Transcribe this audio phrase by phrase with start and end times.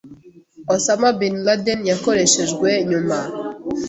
[0.73, 3.19] Osam Bin Laden yakoreshejwe nyuma